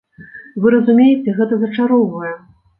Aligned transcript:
Вы 0.63 0.71
разумееце, 0.77 1.37
гэта 1.37 1.61
зачароўвае! 1.63 2.37